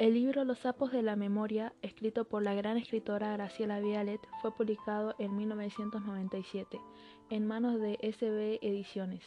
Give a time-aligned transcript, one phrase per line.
[0.00, 4.50] El libro Los sapos de la memoria, escrito por la gran escritora Graciela Vialet, fue
[4.50, 6.80] publicado en 1997
[7.28, 9.22] en manos de SB Ediciones.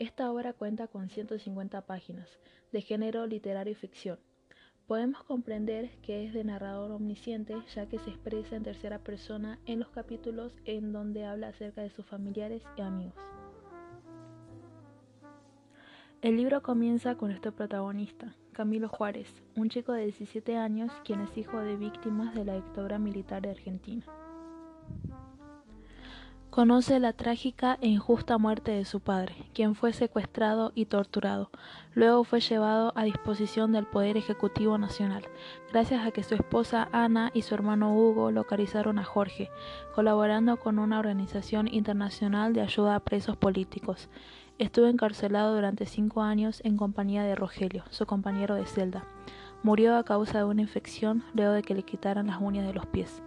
[0.00, 2.28] Esta obra cuenta con 150 páginas,
[2.72, 4.18] de género literario y ficción.
[4.88, 9.78] Podemos comprender que es de narrador omnisciente, ya que se expresa en tercera persona en
[9.78, 13.14] los capítulos en donde habla acerca de sus familiares y amigos.
[16.26, 21.38] El libro comienza con este protagonista, Camilo Juárez, un chico de 17 años quien es
[21.38, 24.02] hijo de víctimas de la dictadura militar de Argentina.
[26.50, 31.52] Conoce la trágica e injusta muerte de su padre, quien fue secuestrado y torturado.
[31.94, 35.22] Luego fue llevado a disposición del Poder Ejecutivo Nacional,
[35.70, 39.48] gracias a que su esposa Ana y su hermano Hugo localizaron a Jorge,
[39.94, 44.08] colaborando con una organización internacional de ayuda a presos políticos.
[44.58, 49.04] Estuvo encarcelado durante cinco años en compañía de Rogelio, su compañero de celda.
[49.62, 52.86] Murió a causa de una infección luego de que le quitaran las uñas de los
[52.86, 53.22] pies.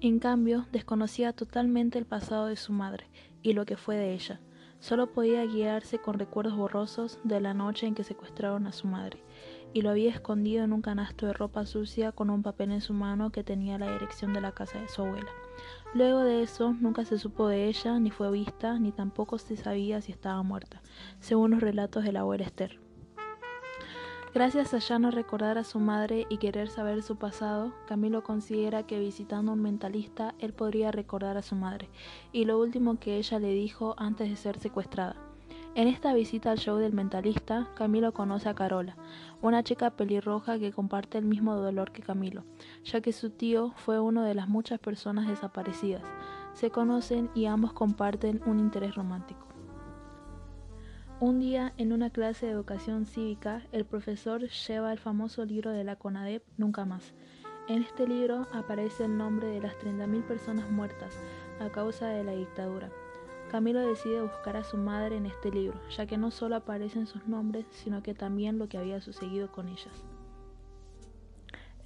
[0.00, 3.10] En cambio, desconocía totalmente el pasado de su madre
[3.42, 4.40] y lo que fue de ella.
[4.78, 9.22] Solo podía guiarse con recuerdos borrosos de la noche en que secuestraron a su madre,
[9.76, 12.94] y lo había escondido en un canasto de ropa sucia con un papel en su
[12.94, 15.28] mano que tenía la dirección de la casa de su abuela.
[15.92, 20.00] Luego de eso, nunca se supo de ella, ni fue vista, ni tampoco se sabía
[20.00, 20.80] si estaba muerta,
[21.20, 22.80] según los relatos de la abuela Esther.
[24.32, 28.86] Gracias a ya no recordar a su madre y querer saber su pasado, Camilo considera
[28.86, 31.90] que visitando a un mentalista él podría recordar a su madre
[32.32, 35.35] y lo último que ella le dijo antes de ser secuestrada.
[35.76, 38.96] En esta visita al show del mentalista, Camilo conoce a Carola,
[39.42, 42.44] una chica pelirroja que comparte el mismo dolor que Camilo,
[42.82, 46.02] ya que su tío fue uno de las muchas personas desaparecidas.
[46.54, 49.48] Se conocen y ambos comparten un interés romántico.
[51.20, 55.84] Un día, en una clase de educación cívica, el profesor lleva el famoso libro de
[55.84, 57.12] la CONADEP Nunca Más.
[57.68, 61.12] En este libro aparece el nombre de las 30.000 personas muertas
[61.60, 62.90] a causa de la dictadura.
[63.56, 67.26] Camilo decide buscar a su madre en este libro, ya que no solo aparecen sus
[67.26, 70.04] nombres, sino que también lo que había sucedido con ellas.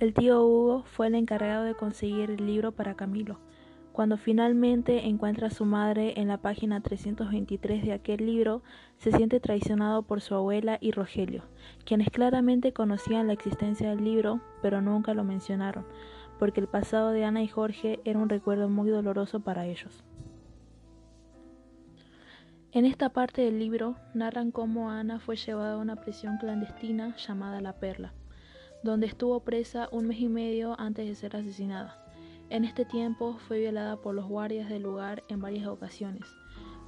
[0.00, 3.38] El tío Hugo fue el encargado de conseguir el libro para Camilo.
[3.92, 8.62] Cuando finalmente encuentra a su madre en la página 323 de aquel libro,
[8.96, 11.44] se siente traicionado por su abuela y Rogelio,
[11.84, 15.86] quienes claramente conocían la existencia del libro, pero nunca lo mencionaron,
[16.40, 20.02] porque el pasado de Ana y Jorge era un recuerdo muy doloroso para ellos.
[22.72, 27.60] En esta parte del libro narran cómo Ana fue llevada a una prisión clandestina llamada
[27.60, 28.12] La Perla,
[28.84, 32.00] donde estuvo presa un mes y medio antes de ser asesinada.
[32.48, 36.22] En este tiempo fue violada por los guardias del lugar en varias ocasiones.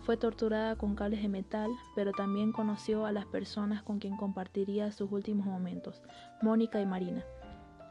[0.02, 4.92] Fue torturada con cables de metal, pero también conoció a las personas con quien compartiría
[4.92, 6.00] sus últimos momentos,
[6.42, 7.24] Mónica y Marina.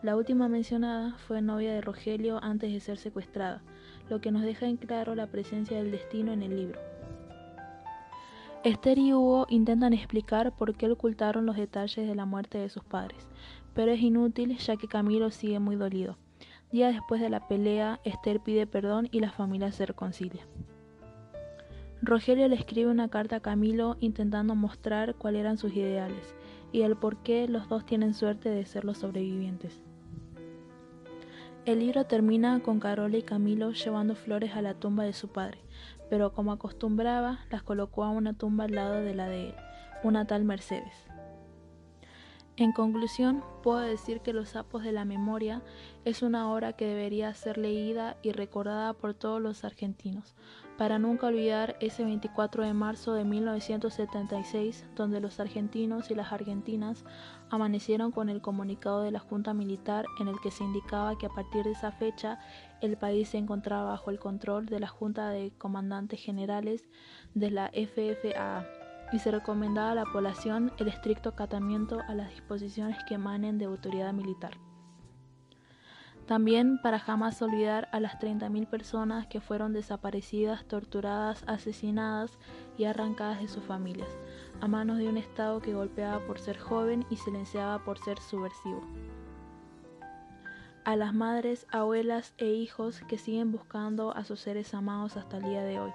[0.02, 3.62] La última mencionada fue novia de Rogelio antes de ser secuestrada,
[4.10, 6.91] lo que nos deja en claro la presencia del destino en el libro.
[8.64, 12.84] Esther y Hugo intentan explicar por qué ocultaron los detalles de la muerte de sus
[12.84, 13.28] padres,
[13.74, 16.16] pero es inútil ya que Camilo sigue muy dolido.
[16.72, 20.46] Día después de la pelea, Esther pide perdón y la familia se reconcilia.
[22.04, 26.36] Rogelio le escribe una carta a Camilo intentando mostrar cuáles eran sus ideales
[26.72, 29.82] y el por qué los dos tienen suerte de ser los sobrevivientes.
[31.66, 35.60] El libro termina con Carola y Camilo llevando flores a la tumba de su padre,
[36.12, 39.56] pero como acostumbraba, las colocó a una tumba al lado de la de él,
[40.04, 41.11] una tal Mercedes.
[42.62, 45.64] En conclusión, puedo decir que Los sapos de la memoria
[46.06, 50.36] es una obra que debería ser leída y recordada por todos los argentinos,
[50.78, 57.04] para nunca olvidar ese 24 de marzo de 1976, donde los argentinos y las argentinas
[57.50, 61.30] amanecieron con el comunicado de la Junta Militar en el que se indicaba que a
[61.30, 62.38] partir de esa fecha
[62.80, 66.88] el país se encontraba bajo el control de la Junta de Comandantes Generales
[67.34, 68.81] de la FFA
[69.12, 73.66] y se recomendaba a la población el estricto acatamiento a las disposiciones que emanen de
[73.66, 74.58] autoridad militar.
[76.26, 82.38] También para jamás olvidar a las 30.000 personas que fueron desaparecidas, torturadas, asesinadas
[82.78, 84.10] y arrancadas de sus familias,
[84.62, 88.82] a manos de un Estado que golpeaba por ser joven y silenciaba por ser subversivo
[90.84, 95.44] a las madres, abuelas e hijos que siguen buscando a sus seres amados hasta el
[95.44, 95.94] día de hoy.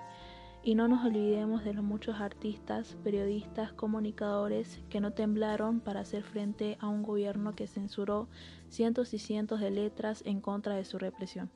[0.67, 6.25] Y no nos olvidemos de los muchos artistas, periodistas, comunicadores que no temblaron para hacer
[6.25, 8.27] frente a un gobierno que censuró
[8.69, 11.51] cientos y cientos de letras en contra de su represión.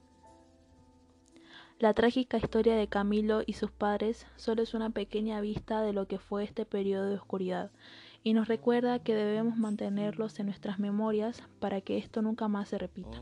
[1.80, 6.06] La trágica historia de Camilo y sus padres solo es una pequeña vista de lo
[6.06, 7.72] que fue este periodo de oscuridad
[8.22, 12.78] y nos recuerda que debemos mantenerlos en nuestras memorias para que esto nunca más se
[12.78, 13.20] repita.